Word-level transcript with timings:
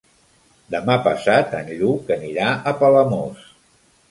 Demà 0.75 0.95
passat 1.07 1.53
en 1.59 1.69
Lluc 1.83 2.09
anirà 2.17 2.49
a 2.57 2.75
Palamós. 2.81 3.47